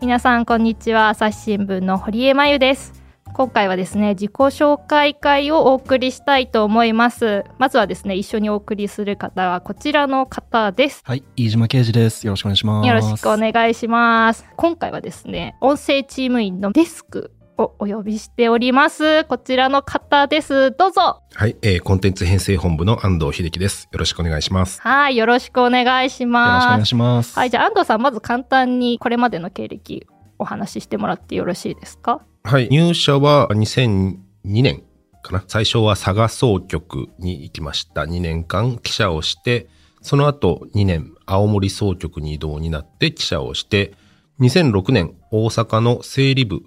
[0.00, 1.10] 皆さんこんにちは。
[1.10, 2.94] 朝日新聞の堀江真由です。
[3.34, 7.44] 今回はですね自己紹介会をお送りしたいと思います。
[7.58, 11.02] まずはですね一緒にお送りする方はこちらの方です。
[11.04, 12.26] はい飯島啓二です。
[12.26, 12.88] よろしくお願いします。
[12.88, 14.46] よろしくお願いします。
[14.56, 19.24] 今回はですね音声チーム員のデスクをお呼びしております。
[19.24, 20.72] こちらの方です。
[20.72, 21.22] どうぞ。
[21.34, 23.88] はい、えー、コンテンツ編成本部の安藤秀樹です。
[23.92, 24.80] よろしくお願いします。
[24.80, 27.38] はいよろしくお願いしよろしくおま願いすします。
[27.38, 30.06] はいじゃあ安藤さんまず簡単にこれまでの経歴
[30.38, 32.22] お話ししてもらってよろしいですか？
[32.44, 34.82] はい入社は2002年
[35.22, 35.44] かな。
[35.46, 38.02] 最初は佐賀総局に行きました。
[38.02, 39.68] 2年間記者をして
[40.00, 43.92] その後2年青森総局に移動になって記者をして
[44.40, 46.62] 2006年大阪の整理部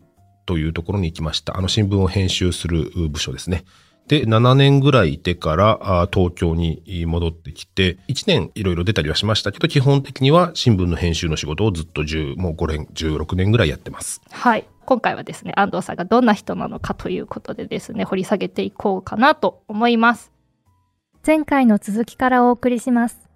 [0.46, 3.66] というところに行きましたあの新聞を編集する部署ですね
[4.08, 14.22] で、7年ぐらいいてからあ東京に戻ってきて、1年いろいろ出たりはしましたけど、基本的には新聞の編集の仕事をずっと10、もう5年、16年ぐらいやってます。
[14.30, 20.32] はい今回はですね安藤さんがどんな人なのかということでですね掘り下げていこうかなと思います
[21.26, 23.33] 前回の続きからお送りします。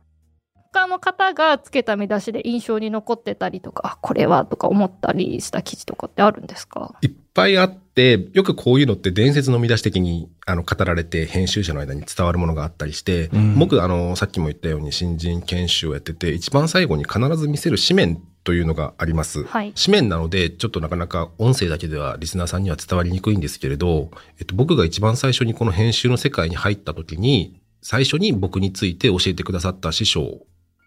[0.77, 6.95] 他の方がつけた見出しで印象に残ってたりとかあこれはとか思ったりした記事とかってあるんですか？
[7.01, 13.59] いっぱいあって、よくこういうのって伝説の見出し的にあの語られて編集者の間に伝わるものがあったりして、うん。
[13.59, 19.43] 僕あの、さっきも言ったように新人研修をやってて、一番最後に必ず見せる紙面というのがあります。
[19.43, 19.73] はい。
[19.73, 30.41] 紙面なので、ちょっとなかなか音声だけではリスナーさんには伝わりにくいんですけれど、えっと、僕が一番最初にこの編集の世界に入った時に、最初に僕について教えてくださった師匠、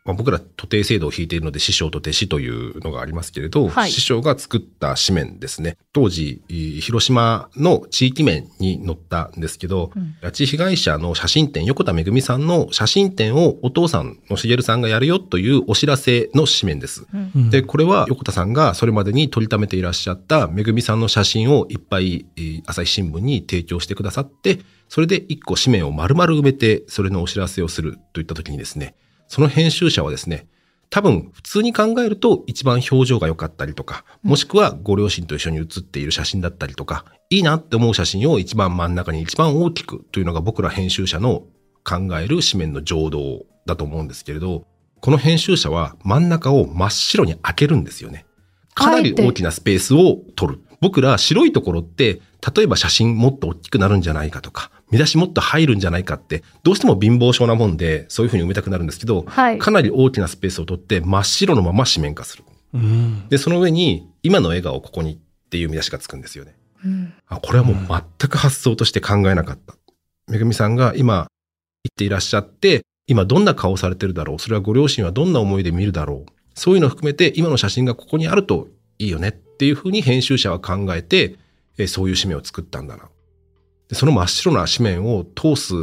[0.05, 5.77] まあ、僕ら徒弟制度を引いているので師匠と弟子というのがありますけれど、はい師匠が作った紙面ですね。
[5.93, 17.07] 当時、い広島の地域面に載ったんですけど、うん拉致被害者の写真展、横田めぐみさんの写真展をお父さんのしげるさんがやるよというお知らせの紙面です。
[17.13, 28.95] うんうんで、これは横田さんがそれまでに撮りためていらっしゃっためぐみさんの写真をいっぱいえー朝日新聞に提供してくださって、それで一個紙面を丸々埋めて、それのお知らせをするといった時にですね、
[29.31, 30.49] その編集者はですね、
[30.91, 41.45] 多分普通に考えると一番表情が良かったりとか、もしくはご両親と一緒に写っている写真だったりとか、いいなって思う写真を一番真ん中に一番大きくというのが僕ら編集者の
[41.85, 44.67] 考える紙面の情動だと思うんですけれど、
[45.01, 48.27] この編集者は真ん中を真っ白に開けるんですよね。
[48.75, 50.61] かなり大きなスペースを取る。
[50.81, 52.21] 僕ら白いところって、
[52.57, 62.45] 例えば写真もっと大きくなるんじゃないかとか、見出しもっと入るんじゃないかって、どうしても貧乏症なもんで、そういうふうに埋めたくなるんですけど、はいかなり大きなスペースを取って真っ白のまま紙面化する。
[62.75, 65.19] うんで、その上に、今の笑顔ここにっ
[65.51, 66.55] ていう見出しがつくんですよね。
[66.85, 69.75] うんあ、これはもう全く発想として考えなかった。
[70.29, 71.27] めぐみさんが今
[71.85, 78.69] 言っていらっしゃって、今どんな顔されてるだろうそれはご両親はどんな思いで見るだろうそういうのを含めて今の写真がここにあると
[79.01, 81.37] いいよねっていうふうに編集者は考えて、
[81.77, 83.09] えーそういう紙面を作ったんだな。
[83.91, 85.75] でその真っ白な紙面を通す、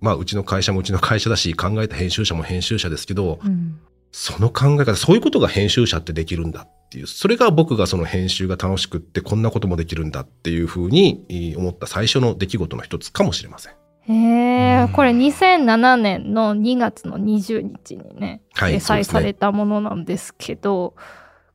[0.00, 3.78] まあうちの会社もうちの会社だし考えた編集者も編集者ですけど、うん。
[4.12, 13.72] その考え方、そういうことが編集者ってできるんだっていう、それが僕がその編集が楽しくってこんなこともできるんだっていうふうにえー思った最初の出来事の一つかもしれません。
[13.72, 14.92] へえうん。
[14.92, 20.94] これ2007年の2月の20日にねはい掲載されたものなんですけど、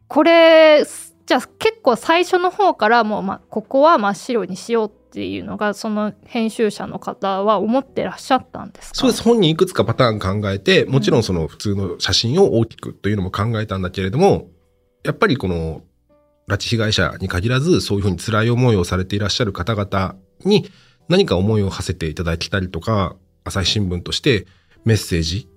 [0.07, 0.85] これ
[1.25, 8.95] じゃあ結構最初の方からもう、まあ、ここは真っ白にしようっていうのがその編集者の方は思ってらっしゃったんですか？
[8.95, 9.23] そうです。
[9.23, 14.49] 本人いくつかパターン考えて、もちろんその普通の写真を大きくというのも考えたんだけれども、
[15.03, 15.81] やっぱりこの
[16.47, 20.69] 拉致被害者に限らず、そういうふうに辛い思いをされていらっしゃる方々に
[21.07, 24.45] 何か思いを馳せていただきたりとか、朝日新聞として
[24.83, 25.47] メッセージ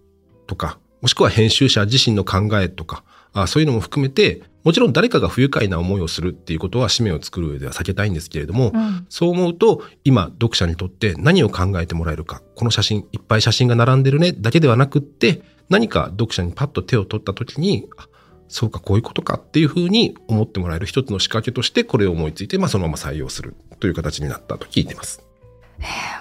[0.47, 18.09] とか、もしくは編集者自身の考えとか、あそういうのも含めて、もちろん誰かが不愉快な思いをするっていうことは紙面を作る上では避けたいんですけれども、うんそう思うと、今、読者にとって何を考えてもらえるか、この写真、いっぱい写真が並んでるね、だけではなくって、何か読者にパッと手を取った時に、あ
[18.49, 25.23] そうか、こういうことかっていうふうに思ってもらえる一つの仕掛けとして、これを思いついて、まあ、そのまま採用するという形になったと聞いてます。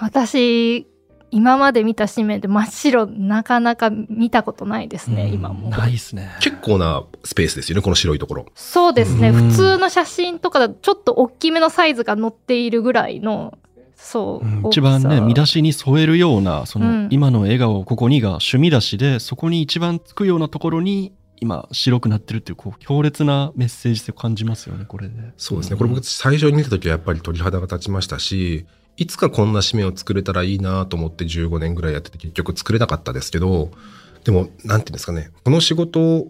[0.02, 0.88] 私
[1.30, 5.34] 今まで見た紙面で真っ白なかなか見たことないですね、うん。
[5.34, 5.70] 今も。
[5.70, 6.30] ないですね。
[6.40, 8.46] 結構なスペースですよね、この白いところ。
[8.56, 9.50] そうですね、うん。
[9.50, 13.58] 普通の写真とかだとちょっと大きめのサイズが載っているぐらいの
[13.96, 14.68] そう、うん。
[14.68, 17.08] 一番ね見出しに添えるようなその、うん。
[17.12, 25.14] 今の笑顔ここにが趣味出しでそこに一番つくようなところに今白くなってるっていうこう強烈なメッセージ性を感じますよねこれで。
[25.38, 25.78] そうですね。
[25.78, 28.66] これ僕最初に見た時はやっぱり鳥肌が立ちましたし、
[28.98, 33.72] いつかこんな紙面を作れたらいいなと思って15年ぐらいやってて結局作れなかったですけど、
[34.24, 35.30] でも、なんていうんですかね。
[35.46, 36.28] この仕事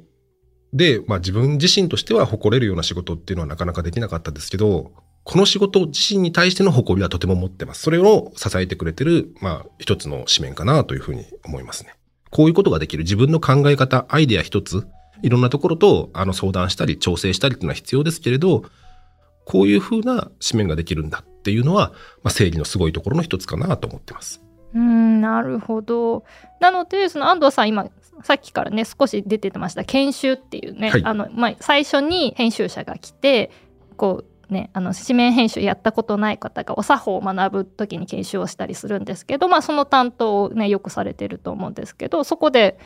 [0.74, 4.92] で、まあ自分自身としては誇れるような仕事っていうのはなかなかできなかったですけど、
[5.24, 7.82] この仕事自身に対しての誇りはとても持ってます。
[7.82, 11.96] それを支えてくれてる、まあ一つの紙面かなというふうに思いますね。
[12.30, 14.86] こういうことができる自分の考え方、アイデア一つ、
[15.24, 18.66] いろんなところとあの相談したり調整したりっていうのは必要ですけれど、
[19.46, 24.42] こういうふうな紙面ができるんだっていうのは、まあ、正義のすごいところの一つかなと思ってます。
[24.76, 26.26] うんなるほど。
[26.60, 27.88] なのでその安藤さん今
[28.22, 31.06] さっきからね少し出てました研修っていうね、はい。
[31.06, 33.50] あのまあ、最初に編集者が来て
[33.96, 42.78] こうねあの紙面編集やったことない方がお作法を学ぶ時に研修をしたりするんですけど、まあ、その担当をねよくされてると思うんですけどそこで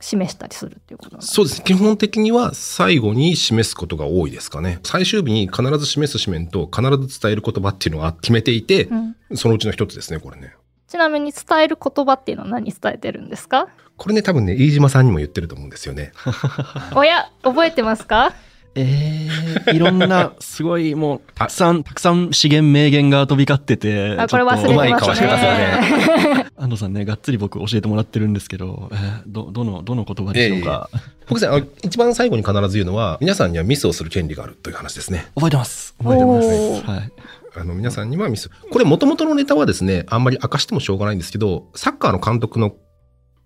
[0.00, 1.62] 示したりするっていうことなんですそうです。
[1.62, 4.78] 基本的には最後に示すことが多いですかね。
[4.84, 10.54] 最終日に必ず示す紙面と必ず伝える言葉っていうのは決めていて、うんそのうちの一つですね、これね。
[10.86, 13.68] ちなみに伝える言葉っていうのは何伝えてるんですか？
[13.98, 16.12] これね、多分ね、飯島さんにも言ってると思うんですよね。
[16.96, 18.32] おや覚えてますか？
[18.74, 19.27] えー、
[19.72, 26.46] いろんな、すごいもう、たくさん、たくさん資源名言が飛び交ってて、あこれ忘れてうましてますよね。
[26.56, 30.90] 安藤さんね、がっつり僕教えてもらってるんですけど、えーど、どの、どの言葉でしょうか？
[31.28, 35.26] 僕さん、一番最後に必ず言うのは、皆さんにはミスをする権利があるという話ですね。
[35.34, 35.94] 覚えてます。
[35.98, 36.48] 覚えてます。
[36.84, 37.12] はい。
[37.56, 38.50] あの、皆さんにはミス。
[38.70, 42.74] これ元々のネタはですね、あんまり明かしてもしょうがないんですけど、サッカーの監督の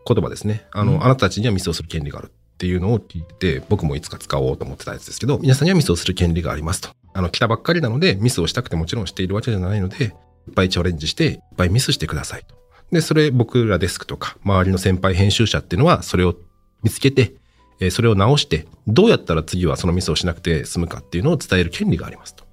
[0.06, 0.66] 言葉ですね。
[0.72, 6.90] あの、うんあなたたちにはミスをする権利があるっていうのを聞いてて、僕もいつか使おうと思ってたやつですけど、皆さんにはミスをする権利がありますと。
[7.14, 10.12] あの、来たばっかりなので、ミスをしたくてもちろんしているわけじゃないので、いっ
[10.54, 12.54] ぱいチャレンジして、いっぱいミスしてくださいと。
[12.90, 16.34] で、それ僕らデスクとか、周りの先輩編集者っていうのは、それを
[16.82, 17.34] 見つけて、
[17.81, 22.44] えーそれを直して、どうやったら次はそのミスをしなくて済むかっていうのを伝える権利がありますと。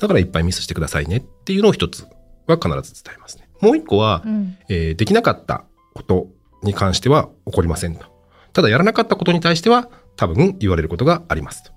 [0.00, 2.06] だからいっぱいミスしてくださいねっていうのを一つ
[2.46, 3.48] は必ず伝えますね。
[3.60, 5.64] もう一個は、うんえーできなかった
[5.94, 6.26] こと
[6.62, 8.06] に関しては起こりませんと。
[8.54, 11.72] ただやらなかったことに対しては多分言われることがありますと。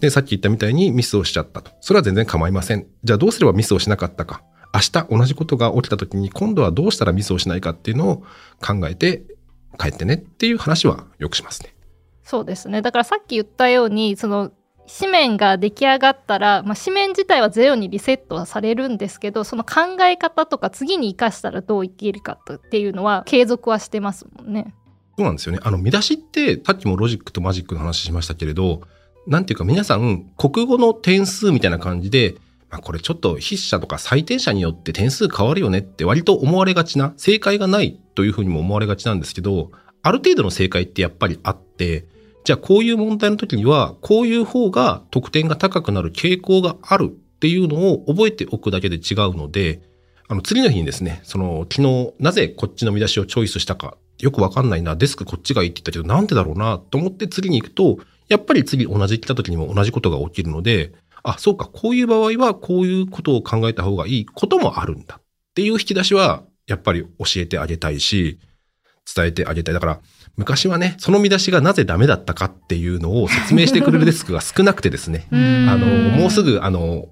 [0.00, 1.72] で、さっき言ったみたいにミスをしちゃったと。
[1.80, 2.86] それは全然構いません。
[3.04, 4.42] じゃあどうすればミスをしなかったか。
[4.72, 8.16] 明日同じことが起きた時に今度はどうしたらミスをしないかっていうのを
[8.64, 9.24] 考えて
[9.78, 11.74] 帰ってねっていう話はよくしますね。
[12.22, 14.52] そうですねだからさっき言ったようにその
[14.86, 24.74] 紙面が出来上がったら、まあ、紙面自体はゼロにリセットはされるんですけどその考え方とか次に生かしたらどう生きるかっていうのは継続はしてますもんね。
[25.20, 25.60] そうなんですよね。
[25.62, 28.80] あの、見出しって、さっきもロジックとマジックの話しましたけれど、
[29.26, 32.36] なんていうか皆さん、国語の点数みたいな感じで、
[32.70, 39.72] まあ、これちょっと筆者とか採点者によって点数変わるよねって割と思われがちな、正解がないというふうにも思われがちなんですけど、
[40.02, 42.06] ある程度の正解ってやっぱりあって、
[42.44, 49.82] じゃあこういう問題の時には、こういう方が得点が高くなる傾向があるっていうのを覚えておくだけで違うので、
[50.28, 65.16] あの、次の日にですね、その、昨日、なぜこっちの見出しをチョイスしたか、よくわかんないな、デスクこっちがいいって言ったけど、なんでだろうな、と思って次に行くと、やっぱり次同じ来た時にも同じことが起きるので、あ、そうか、こういう場合はこういうことを考えた方がいいこともあるんだ。
[65.16, 65.22] っ
[65.54, 68.38] ていう引き出しは、やっぱり教えてあげたいし、
[69.14, 69.74] 伝えてあげたい。
[69.74, 70.00] だから、
[70.36, 75.68] 昔はね、その見出しがなぜダメだったかっていうのを説明してくれる デスクが少なくてですね、うん。
[75.68, 77.08] あの、もうすぐ、あの、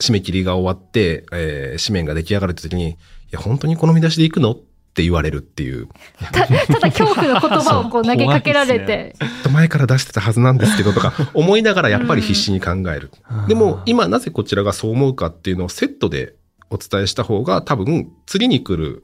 [0.00, 2.96] 締め切りが終わって、えー紙面が出来上がるって時に、い
[3.30, 4.60] や、本当にこの見出しで行くのっ
[4.94, 5.88] て言われるっていう。
[6.32, 13.10] たただ恐怖の言葉をこう投げかけられて、ずっと前から出してたはずなんですけどとか思いながらやっぱり必死に考える。
[13.48, 16.36] でも今なぜこちらがそう思うかっていうのをセットで
[16.70, 19.02] お伝えした方が多分次に来る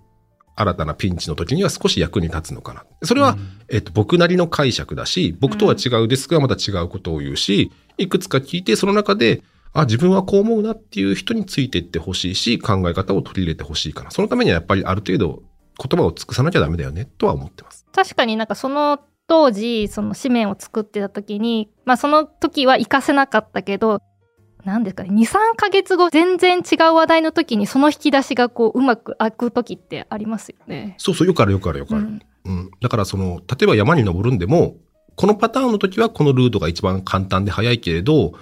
[0.56, 2.84] 新たなピンチの時には少し役に立つのかな。
[3.02, 3.36] それは、
[3.68, 9.42] えっと、僕なりの解釈だし、僕とは違うデスクはまた違うことを言うし、いくつか聞いてその中で、
[9.72, 14.10] あ、自分はこう思うなっていう人についていってほしいし、考え方を取り入れてほしいかな。
[14.10, 15.42] そのためにはやっぱりある程度
[15.82, 17.86] 言葉を尽くさなきゃダメだよね、とは思ってます。
[17.92, 24.00] 確かになんかその当時その紙面を作ってた時にまあその時は活かせなかったけど
[24.64, 30.96] 何ですかね23ヶ月後全然違う話題の時にその引き出しがこううまく開く時ってありますよね。
[30.98, 32.04] そうそう、よくあるよくあるよくある。
[32.04, 32.70] うんうん。
[32.80, 34.76] だからその、例えば山に登るんでも、
[35.16, 38.32] このパターンの時はこのルートが一番簡単で早いけれど、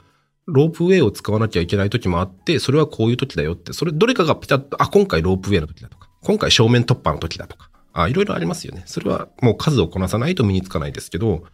[0.47, 8.83] ロープウェイを使わなきゃいけない時もあって、それはこういう時だよって、それどれかがピタッと、あ、今回ロープウェイの時だとか、今回正面突破の時だとか、あ、いろいろありますよね。
[8.85, 11.45] それはもう数をこなさないと身につかないですけど、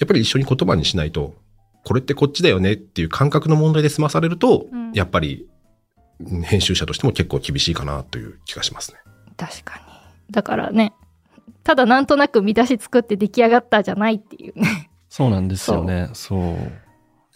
[0.00, 1.36] やっぱり一緒に言葉にしないと、
[1.84, 5.46] これってこっちだよねっていう感覚の問題で済まされると、うんやっぱり
[6.18, 8.98] うん編集者としても結構厳しいかなという気がしますね。
[9.36, 9.84] 確かに
[10.32, 10.92] だからね
[11.62, 14.90] ただなんとなく見出し作って出来上がったじゃないっていうね。
[15.08, 16.10] そうなんですよね。
[16.14, 16.56] そう。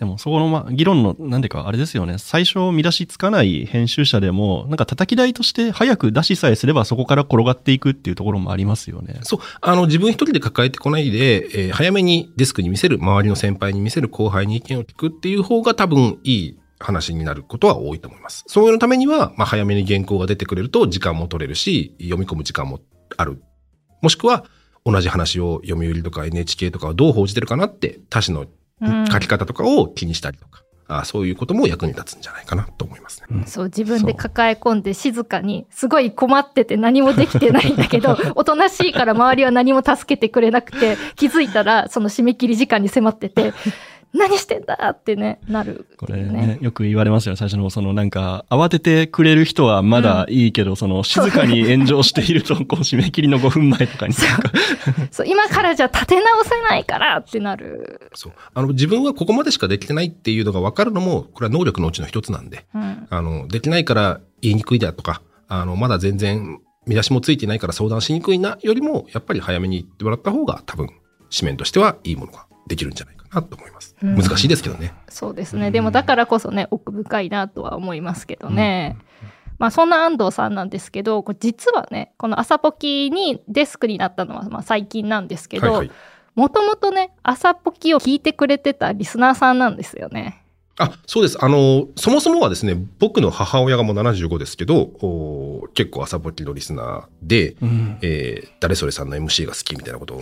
[0.01, 2.17] でもそこのま議論の、なんでかあれですよね。
[2.17, 9.21] 最初見出しつかない編集者でも、なんか叩き台として早く出しさえすればそこから転がっていくっていうところもありますよね。
[9.25, 9.41] そう。
[9.61, 18.45] あの、自分一人で抱えてこないで、えー早めにデスクに見せる、周りの先輩に見せる、後輩に意見を聞くっていう方が多分いい話になることは多いと思います。
[18.47, 22.81] そういうのためには、まあ、早めに原稿が出てくれると時間も取れるし、読み込む時間も
[23.19, 23.43] ある。
[24.01, 24.47] もしくは、
[24.87, 28.47] 同じ話を読売とか NHK とかはどう報じてるかなって、他紙の
[29.11, 33.45] 書き方とかを気にしたりとか、あそういうことも役に立つんじゃないかなと思いますね。
[33.47, 43.55] そう自分で抱え込んで静かにすごい困ってて何もできてないんだけど おとなしいから周りは何も助けてくれなくて気づいたらその締め切り時間に迫ってて
[44.13, 54.15] 何してんだってねなるこれね、よく言われますよ、最初の、そのなんか、慌ててくれる人はまだいいけど、その、静かに炎上していると、こう、締め切りの5分前とかに、
[55.11, 55.27] そう。
[55.27, 58.33] 今からじゃ立て直せないからってなる、そう。
[58.55, 70.89] あの、自分はここまでしかできてないっていうのが分かるのも、これは能力のうちの一つなんで、うん、あの、できないから言いにくいだとか、あの、まだ全然見出しもついてないから相談しにくいなよりも、やっぱり早めに言ってもらった方が多分、
[71.37, 73.97] 紙面としてはいいものができるんじゃないかなと思います。
[74.03, 74.95] うん難しいですけどね。
[75.09, 78.97] そうですねでもだからこそね奥深いなとは思いますけどね、
[79.59, 85.85] まあそんな安藤さんなんですけど実はねこの朝ポキにデスクになったのはまあ最近なんですけど。
[86.37, 90.40] もともとね、朝ポキを聞いてくれてたリスナーさんなんですよね。
[90.83, 91.37] あ、そうです。
[91.45, 97.99] あの、そもそもはですね、僕の母親がもう75ですけど、お結構朝ポキのリスナーで、うん。
[98.03, 100.21] えー誰それさんの MC が好きみたいなことを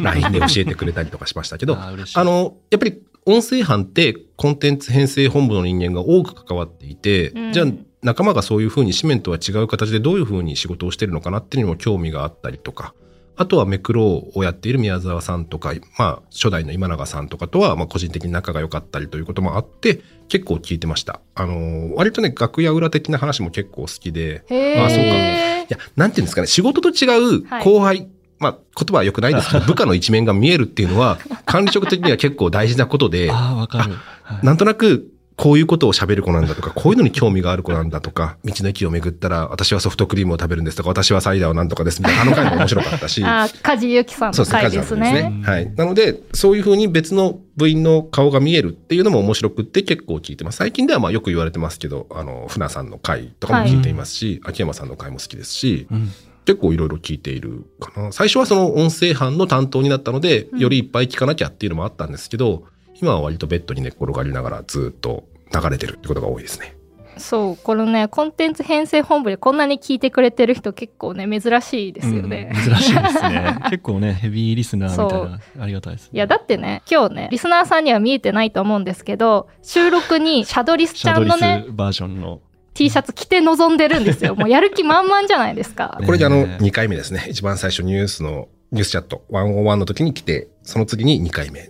[0.00, 7.52] LINE で教えてくれたりとかしましたけど、あの、やっぱり音声班ってコンテンツ編成本部の人間が多く関わっていて、うん。
[7.52, 7.66] じゃあ
[8.02, 12.94] 仲間がそういうふうに紙面とは違う形でどういうふうに仕事をしてるのかなっていうのにも興味があったりとか、
[13.42, 21.20] あとはメクロをやっている宮沢さんとか、まあ初代の今永さんとかとはまあ個人的に仲が良かったりということもあって、結構聞いてました。
[21.34, 25.72] あの、割とね、楽屋裏的な話も結構好きで、へあそうかえい。
[25.72, 28.08] や、なんていうんですかね、仕事と違うはい後輩、
[28.38, 33.90] まあ、言葉は良くないですけど、 部下の一面が見えるっていうのは、管理職的には結構大事なことで、 ああ、わかる。
[33.90, 34.00] はい
[34.44, 43.22] なんとなく、こういうことを喋る子なんだとか、こういうのに興味がある子なんだとか、道の駅を巡ったら、私はソフトクリームを食べるんですとか、私はサイダーをなんとかですみたいな、あの回も面白かったし。
[43.26, 45.12] あ、梶ゆきさんの回ですカジュアルですね。
[45.30, 45.42] ね。
[45.44, 45.72] はい。
[45.74, 50.58] なので、そういうふうに別の部員の顔が見えるっていうのも面白くって結構聞いてます。
[50.58, 56.10] 最近ではまあよく言われてますけど、あの、船さんの回とかも聞いていますし、秋山さんの回も好きですし、うん
[56.44, 58.12] 結構いろいろ聞いているかな。
[58.12, 62.64] 最初はその音声班の担当になったので、うんよりいっぱい聞かなきゃっていうのもあったんですけど、
[63.02, 66.76] 今は割とベッドに寝っ転がりながらずっと流れてるってことが多いですね。
[67.18, 72.50] そう、このね、コンテンツ編成本部でこんなに聞いてくれてる人結構ね、珍しいですよね。
[72.54, 73.56] うん珍しいですね。
[73.70, 82.40] 結構ね、ヘビーリスナーみたいな、ありがたいです、いや、だってね、今日ね、リスナーさんには見えてないと思うんですけど、収録にシャドリスちゃんのね、スバージョンの。
[82.74, 84.34] T シャツ着て臨んでるんですよ。
[84.34, 85.98] もうやる気満々じゃないですか。
[86.00, 87.26] ね これであの、2回目ですね。
[87.28, 91.68] 一番最初ニュースの、ニュースチャット101の時に来て、その次に2回目。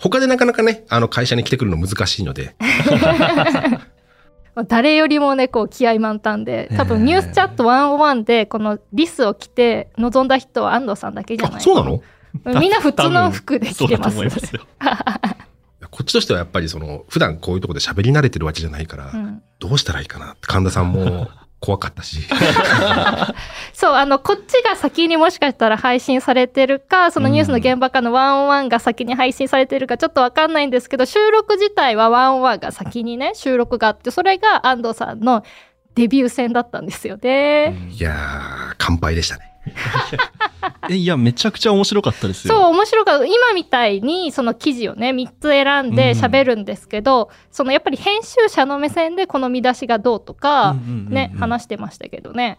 [0.00, 2.56] 他でなかなかね、あの会社に来てくるの難しいので、
[4.66, 12.02] 誰よりもね、こう気合満タンで、多分ニュースチャット101で、このリスを着て臨んだ人は安藤さんだけじゃなあ、いそうなの？
[12.60, 13.76] みんな普通の服で着てます。
[13.78, 14.62] そうだと思いますよ。
[15.90, 19.42] こっちとしてはやっぱりその、普段こういうところで喋り慣れてるわけじゃないから、うん。
[19.58, 21.28] どうしたらいいかなって神田さんも
[21.60, 22.20] 怖かったし。
[23.74, 35.44] そう、あの、こっちが先にもしかしたら配信されてるか、そのニュースの現場かの101が先に配信されてるかちょっとわかんないんですけど、収録自体は101が先にね、 収録があって、それが安藤さんの
[35.94, 37.76] デビュー戦だったんですよね。
[37.90, 39.52] いやー、乾杯でしたね。
[40.88, 42.54] え、いや、めちゃくちゃ面白かったですよ。
[42.54, 43.26] そう、面白かった。
[43.26, 52.58] 今みたいに、その記事をね、3つ選んで喋るんですけど、そのやっぱり編集者の目線でこの見出しがどうとか、うんうんうんうんね、話してましたけどね。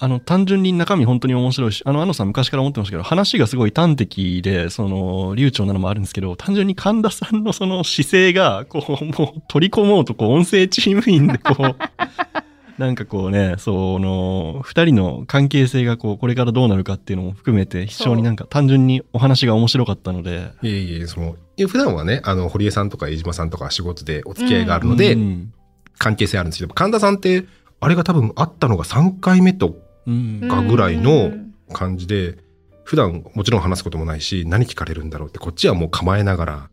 [0.00, 11.76] あの単純に中身本当に面白いしあの安野さん昔から思ってましたけど話がすごい端的でその流暢なのもあるんですけど単純に神田さんのその姿勢がこうもう取り込もうとこう音声チーム員でこう
[12.80, 20.50] なんかこうねその2人の関係性がこうこれからどうなるかっていうのも含めて非常になんか単純にお話が面白かったので。
[20.62, 21.36] いえいえ、その、
[21.68, 25.52] 普段はね、あの、堀江さんとか飯島さんとか仕事でお付き合いがあるので、うん
[25.98, 27.44] 関係性あるんですけど、神田さんって、
[27.78, 30.48] あれが多分あったのが3回目とうん。
[30.48, 31.52] かぐらいのうん。
[31.70, 32.38] 感じで、
[32.84, 36.70] 普段もちろん話すこともないし、何聞かれるんだろうって、こっちはもう構えながら、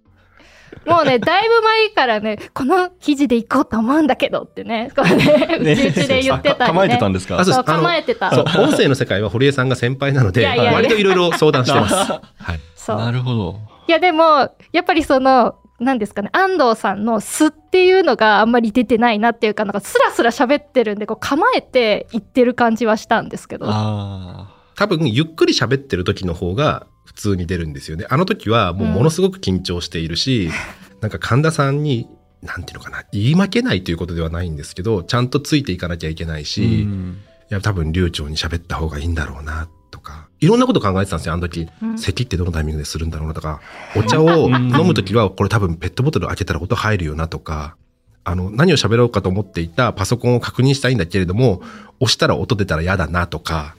[0.86, 6.77] もうね、だいぶ前からね、この記事で行こうと思うんだけどってね、こうね、う ねちうちで言ってたり、ね。
[6.77, 7.39] 構えてたんですか？
[7.39, 8.31] あそう構えてた。
[8.31, 11.96] そう、音声の世界は堀江さんが先輩なので、いやいやいや割といろいろ相談してます。
[12.12, 12.19] は
[12.53, 12.60] い。
[12.75, 23.67] そうなるほどいやでも、やっぱりその、なんですかね、安藤さんの素っていうのがあんまり出てないなっていうか、なんかスラスラ喋ってるんで、こう構えて言ってる感じはしたんですけど。
[23.69, 28.05] あ多分ゆっくり喋ってる時の方が普通に出るんですよね。
[28.10, 30.51] あの時はもうものすごく緊張しているし、
[31.01, 32.07] なんか神田さんに、
[32.43, 36.46] なんていうのかな、言い負けないということではないんですけど、ちゃんとついていかなきゃいけないあ。
[36.46, 37.17] し、うん
[37.50, 41.67] いや多分流暢に喋った方がいいんだろうなとか、いろんなこと考えてたんですよ、あの時。
[41.81, 43.62] うん咳ってどのタイミングでするんだろうなとか、
[43.96, 47.77] お茶を飲む時はこれ多分ペットボトル開けたら音入るよなとか、
[48.25, 51.63] あの、何を喋ろうかと思っていたパソコンを確認したいんだけれども、
[52.01, 53.76] 押したら音出たら嫌だなとか、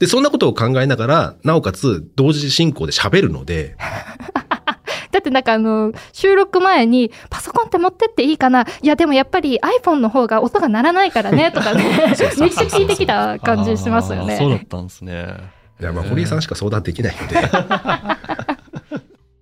[0.00, 3.76] で、そんなことを考えながら、なおかつ同時進行で喋るので、
[5.12, 8.64] だってなんかあの、収録前に、パソコンって持ってっていいかな。
[8.80, 14.38] いやでもやっぱり iPhone の方が音が鳴らないからね、とかね、めっちゃ聞いてきた感じしますよね。
[14.38, 15.36] そうだったんですね。
[15.78, 17.36] いや、まあ、堀江さんしか相談できないので、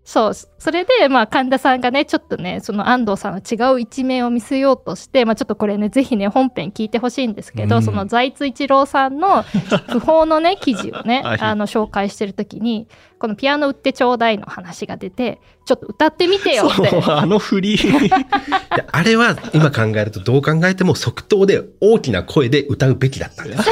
[0.08, 0.34] そう。
[0.34, 9.42] それで、まあ、神田さんがね、ちょっとね、その安藤さんの違う一面を見せようとして、まあ、ちょっとこれね、ぜひね、本編聞いてほしいんですけど、うんその財津一郎さんの
[9.90, 12.88] 不法のね、記事をね、 はいあの、紹介してるときに、
[13.18, 16.88] このピアノ売ってちょうだいの話が出て、ちょっと歌ってみてよって。
[16.88, 17.76] そう、あの振り。
[17.78, 23.64] であれは今考えるとどう考えても即答で大きな声で歌うべきだったんです。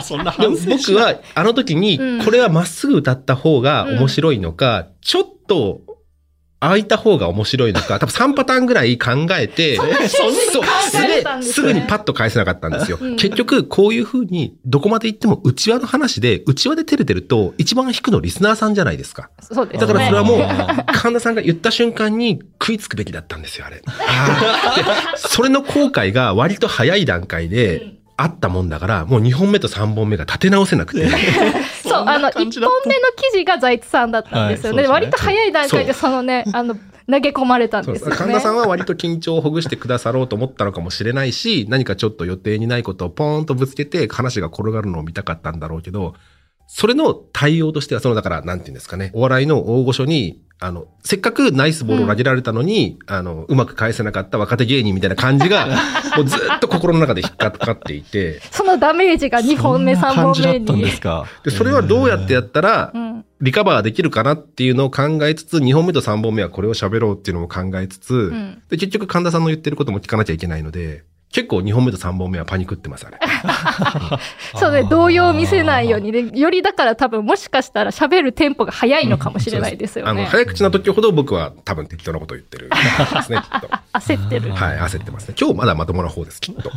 [0.08, 5.82] そんなでも反省しない僕はあの時にうんこれはまっすぐ歌った方が面白いのか、ちょっと
[6.68, 9.76] 開いた方が面白いのか、多分3パターンぐらい考えて、
[10.08, 10.28] そ
[10.60, 10.68] う考
[11.08, 12.98] えたんですねすぐにパッと返せなかったんですよ。
[13.00, 19.30] うん結局こういう風にどこまで行っても内輪の話で、内輪で照れてると一番引くのリスナーさんじゃないですか。
[19.40, 19.86] そうですね。
[19.86, 23.82] だからそれはもうあ、神田さんが言った瞬間に食いつくべきだったんですよ、あれ。
[25.16, 31.08] それの後悔が割と早い段階であったもんだから、もう2本目と3本目が立て直せなくて。
[31.82, 32.44] そう、あの、1本
[32.86, 34.86] 目の記事が財津さんだったんですよね。
[34.86, 36.76] 割と早い段階でそのね、あの、
[37.10, 38.04] 投げ込まれたんです。
[38.10, 46.14] 神田さんは割と緊張をほぐしてくださろうと思ったのかもしれないし、何かちょっと予定にないことをポーンとぶつけて話が転がるのを見たかったんだろうけど、
[46.66, 55.66] それの対応としては、その、だから、なんていうんですかね、お笑いの大御所に、あの、せっかくナイスボールを投げられたのに、あの、うまく返せなかった若手芸人みたいな感じが、
[56.16, 60.90] もうずっと心の中で引っかかっていて、そのダメージが2本目、3そんな本目感じだったんでに。
[60.90, 61.26] すか。
[61.44, 63.24] で、それはどうやってやったらう、ん。
[63.42, 73.18] リカバーできるかなっていうのを考えつつ、2本目と3本目はこれを喋ろうっていうのも考えつつ、んで、結局神田さんの言ってることも聞かなきゃいけないので、結構2本目と3本目はパニクってます、あれ。
[74.54, 80.26] そうね、動揺を見せないようにね、よりだから多分もしかしたら喋るテンポが早いのかもしれないですよあの、ね。
[80.26, 83.68] 早口な時ほど僕は多分適当なことを言ってる ですね、きっと。
[83.94, 84.52] 焦ってる。
[84.52, 85.34] はい、焦ってますね。
[85.36, 86.70] 今日まだまともな方です、きっと。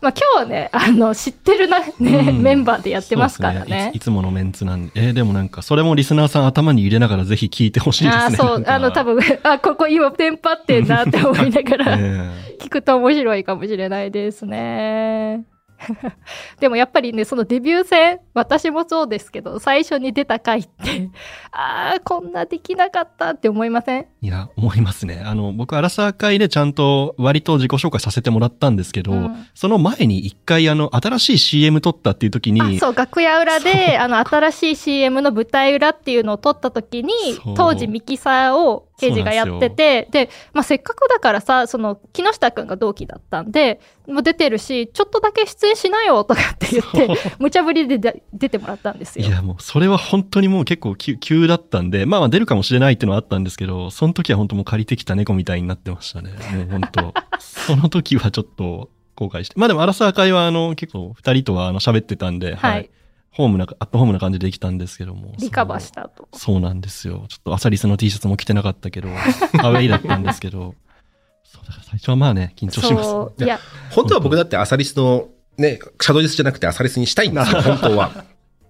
[0.00, 3.96] まあ今日はね、あの、知ってるな、ね、うんメンバーでやってますからそうですねいつ。
[3.96, 4.92] いつものメンツなんで。
[4.94, 8.22] えーでもなんか、それもリスナーさん頭に入れながらぜひ聞いてほしいですね。
[8.22, 15.44] ああ、そう、あの、多分、 あ、ここ今テンパってんなって思いながら、え聞くと面白いかもしれないですね。
[16.60, 21.10] でもやっぱりね、そのデビュー戦、私もそうですけど、最初に出た回って、
[21.52, 24.06] ああ、こんなできなかったって思いません？
[24.22, 25.22] いや、思いますね。
[25.24, 37.12] あの、僕、アラサー会でちゃんと割と自己紹介させてもらったんですけど、うんその前に一回、あの、新しい CM 撮ったっていう時に、あそう、楽屋裏で、あの、新しい CM の舞台裏っていうのを撮った時に
[37.56, 49.26] 当時ミキサーを刑事がやってて、でまあ、せっかくだからさ、その、木下くんが同期だったんで、もう出てるし、ちょっとだけ出演しなよとかって言って、無茶ぶりでで出てもらったんですよ。
[49.26, 56.30] いや、もう、それは本当にもう結構急急だったんで、まあまあ出るかもしれないっていうのはあったんですけど、その時は本当もう借りてきた猫みたいになってましたね。
[56.54, 57.14] もう本当。
[57.40, 59.54] その時はちょっと後悔して。
[59.58, 62.90] まあでも、アラサー会はあの、結構二人とはあの喋ってたんで、はい。
[63.34, 65.34] ホームな、アットホームな感じでできたんですけども。
[65.38, 66.28] リカバーしたと。
[66.34, 67.26] そうなんですよ。
[67.28, 69.08] ちょっとアサリスの T シャツも着てなかったけど、
[69.60, 70.76] アウェイだったんですけど、
[71.42, 73.44] そうだから最初はまあね、緊張します。
[73.44, 73.58] いや、
[73.90, 78.24] 本当は僕だってアサリスの、ね、シャドウリスじゃなくてアサリスにしたいんですよ、 本当は。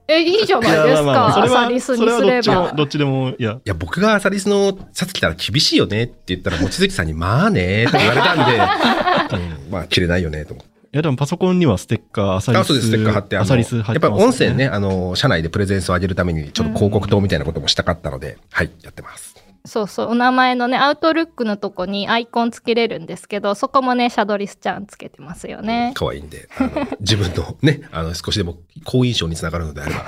[0.09, 1.33] え、いいじゃないですか。
[1.35, 2.73] それは、アサリスにそれはすれどっちも、ば。
[2.73, 10.74] どっちでも、いや、いや、僕がアサリスのシャツ着たら厳しいよねって言ったら、望月さんに、まあねって言われたんで、 うんまあ、着れないよねと思って。
[10.95, 12.61] いやでもパソコンにはステッカー、アサリス。
[12.61, 19.35] あそうです、ステッカー貼って、あの、アサリス貼やっぱりってます音声ね、あの、社内でプレゼンスを上げるために、ちょっと広告塔みたいなこともしたかったので、はい、やってます。
[19.65, 20.11] そうそう。
[20.11, 25.91] お名前のね、アウトルックのとこにアイコンつけれるんですけど、そこもね、シャドリスちゃんつけてますよね。
[25.97, 30.05] 可愛いんで、あの 自分のね、あの、少しでも好印象につながるのであれば、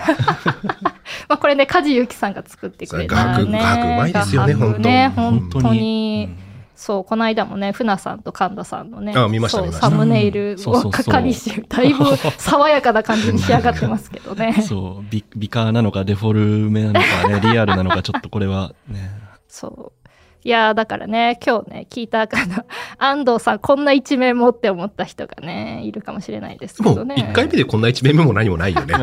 [1.29, 3.23] まあこれね、梶裕貴さんが作ってくれたね。
[3.25, 6.46] 画伯画伯うまいですよね画伯ね、本本当に。
[6.77, 12.05] うんそう、この間もね、船さんと神田さんのね、あ見ましたそうサムネイルをかかりし、だいぶ
[12.37, 14.53] 爽やかな感じに仕上がってますけどね。
[14.63, 19.11] そう、美美化なのかデフォルメなのかね、 リアルなのか、ちょっとこれはね。
[19.49, 20.09] そう。
[20.45, 22.65] いやーだからね今日ね聞いたかな
[22.99, 28.95] 安藤さんこんな一面もって思った人がねいるかもしれないですけもうどね1回目でこんな一面目も何もないよね。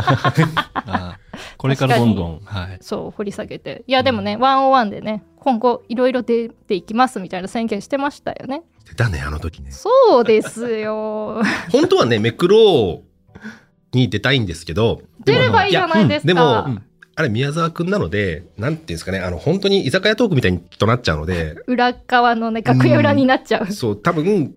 [1.57, 2.77] これからどんどん、はい。
[2.79, 8.63] そう掘り下げていやでもね、101でね今後いろいろ出ていきますみたいな宣言してましたよね
[8.95, 9.71] だね、あの時ね。
[9.71, 16.81] そうですよ 本当はね、めくろうに出たいんですけど、出ればいいじゃないですか、でもうん
[17.15, 24.55] あれ宮沢くんなので、なんていうんですかね、あの、本当に居酒屋トークみたいにとなっちゃうので、裏側のね楽屋裏になっちゃう、そう、多分、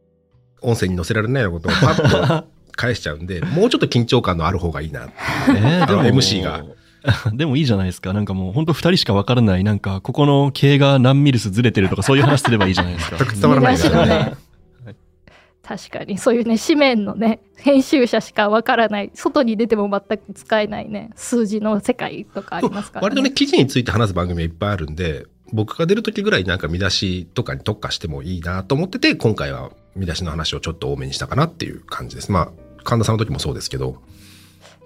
[0.63, 5.03] 音声に載せられないようなことをパッと返しちゃうんで、もうちょっと緊張感のある方がいいな。
[5.49, 6.65] えーあの MC が。
[7.33, 8.13] でもいいじゃないですか。
[8.13, 13.17] なんかもう本当二人しかわからない、なんかここの毛が何ミルスずれてるとかそういう話すればいいじゃないですか。
[13.19, 14.35] 全く伝わらない見出しのね
[15.63, 32.31] 確かにそういうね紙面のね編集者しかわからない外に出ても全く使えないね数字の世界とかありますから、割とね、記事について話す番組はいっぱいあるんで、僕が出る時ぐらいなんか見出しとかに特化してもいいなと思ってて、今回は見出しの話をちょっと多めにしたかなっていう感じです。
[32.33, 33.97] まあ、神田さんの時もそうですけど、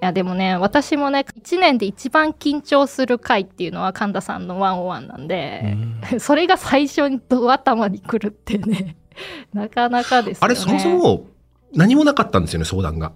[0.03, 5.77] いやでもね私もね1年で一番緊張する回っていうのは神田さんの101なんで、
[6.19, 8.97] それが最初にド頭に来るってね
[9.53, 10.45] なかなかですよね。
[10.47, 11.27] あれそもそも
[11.75, 13.13] 何もなかったんですよね、相談が。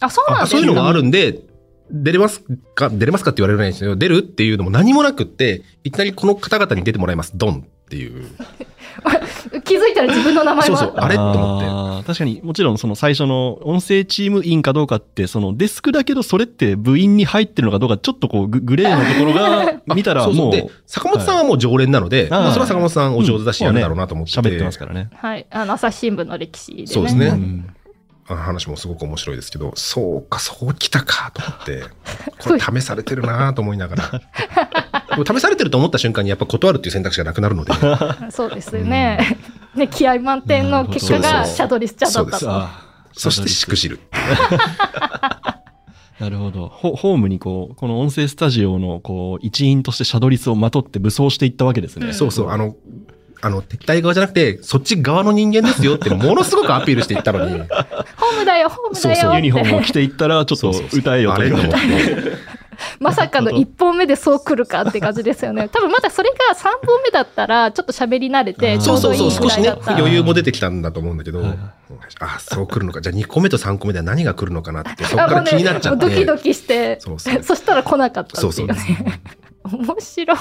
[0.00, 0.58] あそうなんですか？
[0.58, 1.40] あそういうのがあるんで、
[1.90, 2.42] 出れます
[2.74, 8.30] か、出れますかって言われるんですけど、出るっていうのも何もなくって、いきなりこの方々に出てもらいます、ドンっていう。
[9.62, 12.06] 気づいたら自分の名前もそうそうあれと思って。
[12.06, 20.52] 確かにもちろんその最初の音声チーム員かどうかってそのデスクだけどそれって部員に入ってるのかどうかちょっとこうググレーのところが 見たらもうそう。
[20.52, 24.32] そうで、坂本さんはもう常連なので、はいまあ、それは坂本さんお上手だし、やるだろうなと思って。
[24.32, 25.10] て、喋ってますからね。
[25.14, 25.46] はい。
[25.50, 26.86] あの朝日新聞の歴史でね。
[26.86, 27.26] そうですね。
[27.26, 27.74] うん。
[28.26, 31.82] あの話もすごく面白いですけど、そうか、そうきたかと思って、
[32.42, 34.22] これ試されてるなと思いながら。
[35.16, 37.72] でも試されてると思った瞬間にやっぱ断るっていう選択肢がなくなるので、
[38.30, 39.38] そうですよね。
[39.74, 42.70] ね気合満点の結果がシャドリスちゃんだった
[43.12, 44.00] そしてしくじる。
[46.20, 46.68] なるほど。
[46.68, 52.06] ホホームにこう、この音声スタジオのこう、一員としてシャドリスをまとって武装していったわけですね。
[52.06, 52.76] うんそうそう、あの、
[53.44, 61.56] あの、敵対側じゃなくて、そっち側の人間ですよってものすごくアピールしていったのに、 ホームだよ、ホームだよそうそうユニフォームを着ていったら、ちょっと歌えよあれと。
[61.58, 61.68] て。
[63.00, 65.68] まさかの1本目でそう来るかって感じですよね。
[65.68, 69.96] 多分まだそれが3本目だったら、ちょっと喋り慣れて、ちょそううそうそう、どいいぐ少しねらいだった。
[69.96, 71.58] 余裕も出てきたんだと思うんだけど、はいはい
[72.20, 73.00] あ、そう来るのか。
[73.00, 76.06] じゃあ2個目と3個目では何が来るのかなって、 そこから気になっちゃって。
[76.06, 78.76] もうドキドキして、そうそう そしたら来なかったっていうそうそうね。
[79.64, 80.36] 面白い。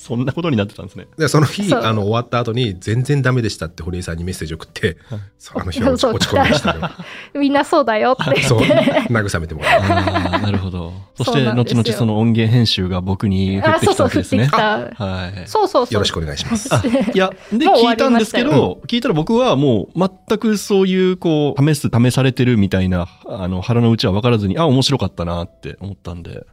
[0.00, 1.08] そんなことになってたんですね。
[1.18, 4.96] で、その日、あの、終わった後に、全然ダメでしたって堀江さんにメッセージ送って、
[5.38, 6.80] そうあの日は 落ち込みましたね。
[7.38, 8.90] みんなそうだよってそう、言って。
[9.10, 9.80] 慰めてもらう。
[9.82, 10.94] ああ、なるほど。
[11.16, 14.48] そして、後々その音源編集が僕に降あ、ってきたそうそう、降ってきわけですね。
[14.48, 15.04] た。
[15.04, 15.42] はい。
[15.46, 15.92] そうそうそう。
[15.92, 16.70] よろしくお願いします。
[17.14, 26.46] いや、 で、聞いたんですけど、聞いたら僕はもう全くそういう、こう、試す、試されてるみたいな、あの、腹の内は分からずに、あ、面白かったなって思ったんで。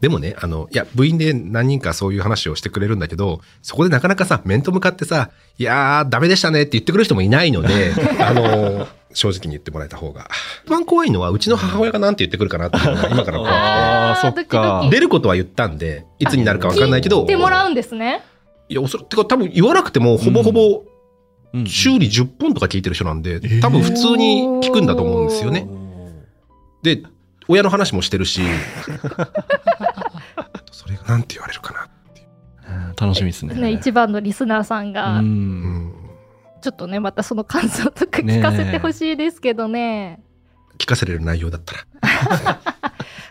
[0.00, 10.28] でもね、あの、いや、部員で何人かそういう話をしてくれるんだけど、そこでなかなかさ、面と向かってさ、いやー、ダメでしたねって言ってくる人もいないので、 あの、正直に言ってもらえた方が。
[10.64, 14.88] 一番怖いのは、うちの母親が何て言ってくるかなっていうのが今から怖くあーそっか。
[14.90, 18.22] 出ることは言ったんで、いつになるかわかんないけど、聞いてもらうんですね。
[18.68, 20.82] いや、おそらく、てか多分言わなくても、ほぼほぼ、
[21.54, 25.68] うん修理10本とか聞いてる人なんで、多分普通に聞くんだと思うんですよね。
[26.82, 27.02] で、
[27.48, 28.42] 親の話もしてるし、
[30.70, 31.84] それが何て言われるかな。
[31.84, 31.92] うん
[32.98, 33.54] 楽しみですね。
[33.54, 34.92] ね、一番のリスナーさんう。
[34.92, 35.94] が、うんん。
[36.60, 40.22] ちょっとね、またその感想とか聞かせてほしいですけどね。
[40.78, 41.80] 聞かせれる内容だったら。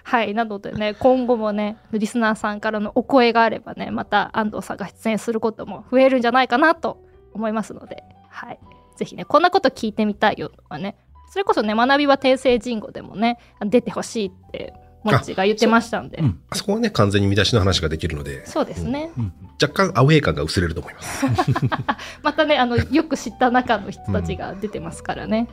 [0.04, 0.34] はい。
[0.34, 7.02] なのでね、今後もね、リスナーさんからのお声があればね、また安藤さんが出演することも増えるんじゃないかなと
[7.34, 8.60] 思いますので、はい。
[8.98, 10.98] ぜひね、こんなこと聞いてみたいよとかね、
[11.32, 16.18] それこそね、学びは訂正人語でもね、出てほしいって、もっちが言ってましたんで。
[16.18, 19.12] うんあそこはね、完全に見出しの話ができるので、そうですね。
[19.18, 21.26] うん若干アウェー感が薄れると思います。
[22.24, 25.48] またねあのよく知った中の人たちが出てますからね。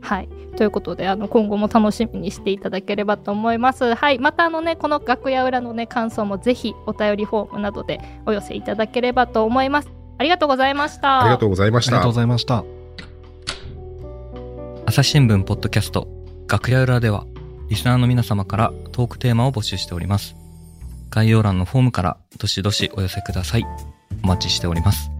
[0.00, 3.94] はいということであの今後も楽しみにしていただければと思います。
[3.94, 9.88] はいまたあのねこの楽屋裏のね感想もぜひお便りフォームなどでお寄せいただければと思います。
[10.18, 11.22] ありがとうございました。
[11.22, 12.12] ありがとうございましたありがとうご。
[12.12, 12.77] ざいました。
[14.88, 16.08] 朝日新聞ポッドキャスト
[16.48, 17.26] 楽屋裏では
[17.68, 20.34] リスナーの皆様からトークテーマを募集しております。
[21.10, 23.66] 概要欄のフォームからどしどしお寄せください。
[24.24, 25.10] お待ちしております。